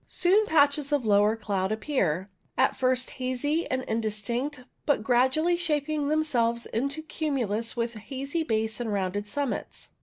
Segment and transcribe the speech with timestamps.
[0.07, 6.65] Soon patches of lower cloud appear, at first hazy and indistinct, but gradually shaping themselves
[6.65, 9.91] into cumulus with hazy base and rounded summits.